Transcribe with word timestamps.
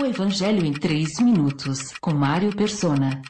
O 0.00 0.06
Evangelho 0.06 0.64
em 0.64 0.72
3 0.72 1.18
minutos, 1.18 1.92
com 2.00 2.12
Mário 2.12 2.54
Persona. 2.54 3.20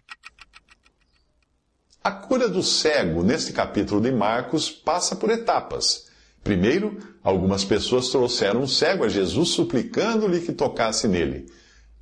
A 2.04 2.10
cura 2.10 2.46
do 2.46 2.62
cego, 2.62 3.22
neste 3.22 3.54
capítulo 3.54 4.02
de 4.02 4.12
Marcos, 4.12 4.70
passa 4.70 5.16
por 5.16 5.30
etapas. 5.30 6.08
Primeiro, 6.44 6.98
algumas 7.24 7.64
pessoas 7.64 8.10
trouxeram 8.10 8.60
um 8.60 8.68
cego 8.68 9.04
a 9.04 9.08
Jesus 9.08 9.48
suplicando-lhe 9.48 10.42
que 10.42 10.52
tocasse 10.52 11.08
nele. 11.08 11.46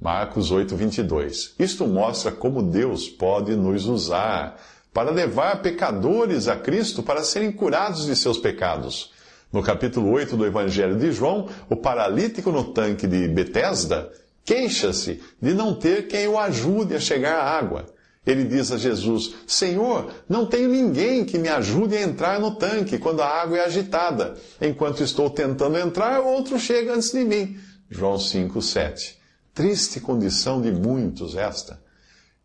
Marcos 0.01 0.51
8, 0.51 0.75
22. 0.75 1.55
Isto 1.61 1.87
mostra 1.87 2.33
como 2.33 2.61
Deus 2.61 3.09
pode 3.09 3.55
nos 3.55 3.87
usar 3.87 4.61
para 4.93 5.13
levar 5.13 5.63
pecadores 5.63 6.49
a 6.49 6.57
Cristo 6.57 7.05
para 7.05 7.23
serem 7.23 7.53
curados 7.53 8.07
de 8.07 8.17
seus 8.17 8.37
pecados. 8.37 9.13
No 9.53 9.63
capítulo 9.63 10.11
8 10.11 10.37
do 10.37 10.45
Evangelho 10.45 10.99
de 10.99 11.13
João, 11.13 11.49
o 11.71 11.77
paralítico 11.77 12.51
no 12.51 12.65
tanque 12.73 13.07
de 13.07 13.29
Betesda 13.29 14.11
queixa-se 14.47 15.21
de 15.43 15.53
não 15.53 15.75
ter 15.75 16.07
quem 16.07 16.29
o 16.29 16.39
ajude 16.39 16.95
a 16.95 17.01
chegar 17.01 17.35
à 17.41 17.59
água. 17.59 17.85
Ele 18.25 18.45
diz 18.45 18.73
a 18.73 18.79
Jesus: 18.79 19.35
Senhor, 19.47 20.11
não 20.29 20.47
tenho 20.47 20.69
ninguém 20.69 21.25
que 21.25 21.39
me 21.39 21.49
ajude 21.49 21.97
a 21.97 22.03
entrar 22.03 22.41
no 22.41 22.55
tanque 22.55 22.99
quando 22.99 23.21
a 23.21 23.29
água 23.29 23.59
é 23.59 23.65
agitada. 23.65 24.37
Enquanto 24.61 25.03
estou 25.03 25.29
tentando 25.29 25.77
entrar, 25.79 26.21
outro 26.21 26.59
chega 26.59 26.95
antes 26.95 27.13
de 27.13 27.25
mim. 27.25 27.59
João 27.91 28.19
5, 28.19 28.63
7. 28.63 29.19
Triste 29.55 30.01
condição 30.01 30.61
de 30.61 30.73
muitos 30.73 31.37
esta. 31.37 31.81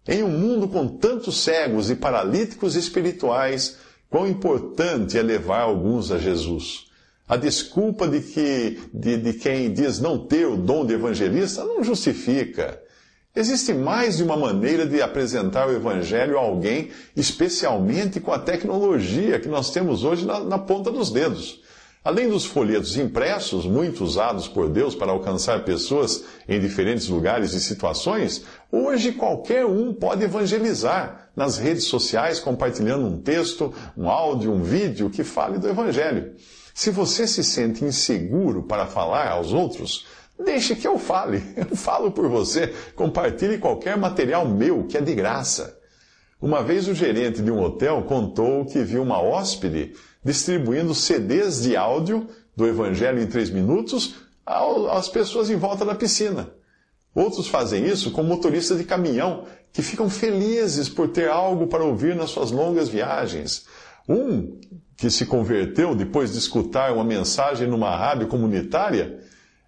Em 0.07 0.23
um 0.23 0.29
mundo 0.29 0.67
com 0.67 0.87
tantos 0.87 1.41
cegos 1.41 1.89
e 1.89 1.95
paralíticos 1.95 2.75
espirituais, 2.75 3.77
quão 4.09 4.27
importante 4.27 5.17
é 5.17 5.21
levar 5.21 5.61
alguns 5.61 6.11
a 6.11 6.17
Jesus. 6.17 6.90
A 7.31 7.37
desculpa 7.37 8.09
de, 8.09 8.19
que, 8.19 8.77
de, 8.93 9.15
de 9.15 9.31
quem 9.31 9.71
diz 9.71 10.01
não 10.01 10.17
ter 10.17 10.45
o 10.45 10.57
dom 10.57 10.85
de 10.85 10.95
evangelista 10.95 11.63
não 11.63 11.81
justifica. 11.81 12.77
Existe 13.33 13.73
mais 13.73 14.17
de 14.17 14.23
uma 14.23 14.35
maneira 14.35 14.85
de 14.85 15.01
apresentar 15.01 15.69
o 15.69 15.71
Evangelho 15.71 16.37
a 16.37 16.41
alguém, 16.41 16.89
especialmente 17.15 18.19
com 18.19 18.33
a 18.33 18.39
tecnologia 18.39 19.39
que 19.39 19.47
nós 19.47 19.71
temos 19.71 20.03
hoje 20.03 20.25
na, 20.25 20.41
na, 20.41 20.59
ponta 20.59 20.91
dos 20.91 21.09
dedos. 21.09 21.61
Além 22.03 22.27
dos 22.27 22.43
folhetos 22.43 22.97
impressos, 22.97 23.65
muito 23.65 24.03
usados 24.03 24.49
por 24.49 24.67
Deus 24.67 24.93
para 24.93 25.13
alcançar 25.13 25.63
pessoas 25.63 26.25
em 26.49 26.59
diferentes 26.59 27.07
lugares 27.07 27.53
e 27.53 27.61
situações, 27.61 28.43
hoje 28.69 29.13
qualquer 29.13 29.65
um 29.65 29.93
pode 29.93 30.21
evangelizar 30.21 31.29
nas 31.33 31.57
redes 31.57 31.85
sociais, 31.85 32.41
compartilhando 32.41 33.07
um 33.07 33.21
texto, 33.21 33.73
um 33.95 34.09
áudio, 34.09 34.51
um 34.51 34.61
vídeo 34.61 35.09
que 35.09 35.23
fale 35.23 35.57
do 35.57 35.69
Evangelho. 35.69 36.33
Se 36.73 36.89
você 36.89 37.27
se 37.27 37.43
sente 37.43 37.83
inseguro 37.83 38.63
para 38.63 38.87
falar 38.87 39.29
aos 39.29 39.53
outros, 39.53 40.05
Deixe 40.43 40.75
que 40.75 40.87
eu 40.87 40.97
fale. 40.97 41.43
Eu 41.55 41.75
falo 41.75 42.11
por 42.11 42.27
você. 42.27 42.73
Compartilhe 42.95 43.57
qualquer 43.57 43.97
material 43.97 44.47
meu 44.47 44.85
que 44.85 44.97
é 44.97 45.01
de 45.01 45.13
graça. 45.13 45.77
Uma 46.41 46.63
vez 46.63 46.87
o 46.87 46.95
gerente 46.95 47.41
de 47.41 47.51
um 47.51 47.61
hotel 47.61 48.03
contou 48.03 48.65
que 48.65 48.83
viu 48.83 49.03
uma 49.03 49.21
hóspede 49.21 49.93
distribuindo 50.23 50.95
CDs 50.95 51.61
de 51.61 51.77
áudio 51.77 52.27
do 52.55 52.67
Evangelho 52.67 53.21
em 53.21 53.27
três 53.27 53.49
minutos 53.49 54.15
às 54.45 55.07
pessoas 55.07 55.49
em 55.49 55.55
volta 55.55 55.85
da 55.85 55.93
piscina. 55.93 56.51
Outros 57.13 57.47
fazem 57.47 57.85
isso 57.85 58.11
com 58.11 58.23
motoristas 58.23 58.77
de 58.79 58.83
caminhão 58.83 59.45
que 59.71 59.83
ficam 59.83 60.09
felizes 60.09 60.89
por 60.89 61.09
ter 61.09 61.29
algo 61.29 61.67
para 61.67 61.83
ouvir 61.83 62.15
nas 62.15 62.31
suas 62.31 62.49
longas 62.49 62.89
viagens. 62.89 63.65
Um 64.09 64.59
que 65.01 65.09
se 65.09 65.25
converteu 65.25 65.95
depois 65.95 66.31
de 66.31 66.37
escutar 66.37 66.93
uma 66.93 67.03
mensagem 67.03 67.67
numa 67.67 67.89
rádio 67.97 68.27
comunitária 68.27 69.19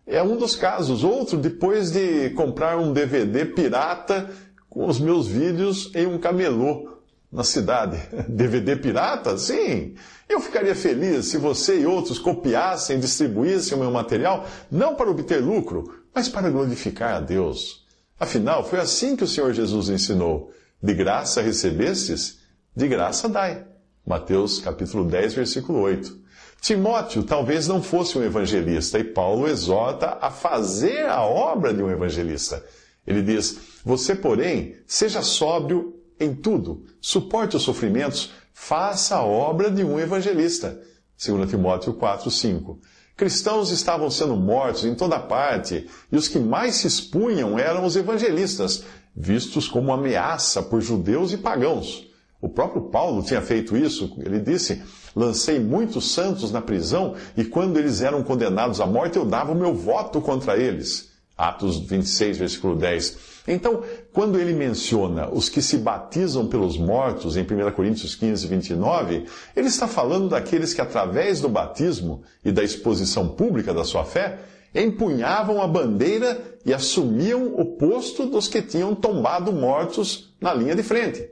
é 0.05 0.21
um 0.21 0.37
dos 0.37 0.55
casos. 0.55 1.03
Outro, 1.03 1.39
depois 1.39 1.89
de 1.89 2.29
comprar 2.35 2.77
um 2.77 2.93
DVD 2.93 3.43
pirata 3.43 4.29
com 4.69 4.85
os 4.85 4.99
meus 4.99 5.25
vídeos 5.25 5.89
em 5.95 6.05
um 6.05 6.19
camelô 6.19 6.99
na 7.31 7.43
cidade. 7.43 7.99
DVD 8.29 8.75
pirata? 8.75 9.35
Sim! 9.39 9.95
Eu 10.29 10.39
ficaria 10.39 10.75
feliz 10.75 11.25
se 11.25 11.39
você 11.39 11.79
e 11.79 11.85
outros 11.87 12.19
copiassem 12.19 12.99
distribuíssem 12.99 13.75
o 13.75 13.81
meu 13.81 13.89
material, 13.89 14.45
não 14.69 14.93
para 14.93 15.09
obter 15.09 15.41
lucro, 15.41 16.03
mas 16.13 16.29
para 16.29 16.51
glorificar 16.51 17.15
a 17.15 17.19
Deus. 17.19 17.87
Afinal, 18.19 18.63
foi 18.63 18.79
assim 18.79 19.15
que 19.15 19.23
o 19.23 19.27
Senhor 19.27 19.51
Jesus 19.51 19.89
ensinou. 19.89 20.51
De 20.79 20.93
graça 20.93 21.41
recebestes, 21.41 22.37
de 22.75 22.87
graça 22.87 23.27
dai. 23.27 23.72
Mateus 24.05 24.59
capítulo 24.59 25.05
10, 25.05 25.33
versículo 25.33 25.79
8. 25.79 26.23
Timóteo 26.59 27.23
talvez 27.23 27.67
não 27.67 27.81
fosse 27.81 28.17
um 28.17 28.23
evangelista 28.23 28.99
e 28.99 29.03
Paulo 29.03 29.47
exorta 29.47 30.17
a 30.19 30.29
fazer 30.29 31.05
a 31.05 31.21
obra 31.21 31.73
de 31.73 31.81
um 31.81 31.89
evangelista. 31.89 32.63
Ele 33.07 33.21
diz: 33.21 33.57
Você, 33.83 34.13
porém, 34.13 34.75
seja 34.85 35.21
sóbrio 35.21 35.95
em 36.19 36.35
tudo, 36.35 36.85
suporte 37.01 37.55
os 37.55 37.63
sofrimentos, 37.63 38.31
faça 38.53 39.15
a 39.15 39.23
obra 39.23 39.71
de 39.71 39.83
um 39.83 39.99
evangelista. 39.99 40.81
2 41.25 41.49
Timóteo 41.49 41.93
4, 41.93 42.29
5. 42.29 42.79
Cristãos 43.15 43.71
estavam 43.71 44.09
sendo 44.09 44.35
mortos 44.35 44.83
em 44.83 44.95
toda 44.95 45.19
parte 45.19 45.87
e 46.11 46.17
os 46.17 46.27
que 46.27 46.39
mais 46.39 46.75
se 46.75 46.87
expunham 46.87 47.57
eram 47.57 47.85
os 47.85 47.95
evangelistas, 47.95 48.83
vistos 49.15 49.67
como 49.67 49.93
ameaça 49.93 50.61
por 50.61 50.81
judeus 50.81 51.31
e 51.31 51.37
pagãos. 51.37 52.12
O 52.43 52.49
próprio 52.49 52.81
Paulo 52.81 53.23
tinha 53.23 53.41
feito 53.41 53.77
isso. 53.77 54.17
Ele 54.17 54.37
disse: 54.37 54.81
Lancei 55.15 55.61
muitos 55.61 56.11
santos 56.11 56.51
na 56.51 56.61
prisão 56.61 57.15
e 57.37 57.45
quando 57.45 57.79
eles 57.79 58.01
eram 58.01 58.21
condenados 58.21 58.81
à 58.81 58.85
morte, 58.85 59.17
eu 59.17 59.23
dava 59.23 59.53
o 59.53 59.55
meu 59.55 59.73
voto 59.73 60.19
contra 60.19 60.57
eles. 60.57 61.09
Atos 61.37 61.79
26, 61.79 62.37
versículo 62.39 62.75
10. 62.75 63.17
Então, 63.47 63.81
quando 64.11 64.37
ele 64.37 64.51
menciona 64.51 65.29
os 65.29 65.47
que 65.47 65.61
se 65.61 65.77
batizam 65.77 66.45
pelos 66.47 66.77
mortos, 66.77 67.37
em 67.37 67.43
1 67.43 67.71
Coríntios 67.71 68.13
15, 68.13 68.45
29, 68.45 69.25
ele 69.55 69.67
está 69.67 69.87
falando 69.87 70.27
daqueles 70.27 70.73
que, 70.73 70.81
através 70.81 71.39
do 71.39 71.47
batismo 71.47 72.23
e 72.43 72.51
da 72.51 72.61
exposição 72.61 73.29
pública 73.29 73.73
da 73.73 73.85
sua 73.85 74.03
fé, 74.03 74.39
empunhavam 74.75 75.61
a 75.61 75.67
bandeira 75.67 76.41
e 76.65 76.73
assumiam 76.73 77.53
o 77.55 77.77
posto 77.77 78.25
dos 78.25 78.49
que 78.49 78.61
tinham 78.61 78.93
tombado 78.93 79.53
mortos 79.53 80.33
na 80.41 80.53
linha 80.53 80.75
de 80.75 80.83
frente. 80.83 81.29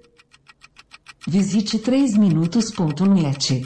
Visite 1.28 1.78
3minutos.net. 1.78 3.64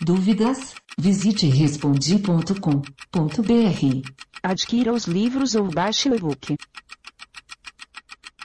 Dúvidas? 0.00 0.74
Visite 0.98 1.46
respondi.com.br. 1.46 4.10
Adquira 4.42 4.92
os 4.92 5.04
livros 5.04 5.54
ou 5.54 5.68
baixe 5.68 6.08
o 6.08 6.16
e-book. 6.16 6.56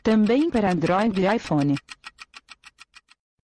Também 0.03 0.51
para 0.51 0.71
Android 0.71 1.19
e 1.19 1.35
iPhone. 1.35 1.75